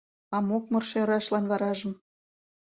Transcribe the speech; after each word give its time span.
А 0.35 0.37
мокмыр 0.47 0.83
шӧрашлан 0.89 1.45
варажым 1.51 1.93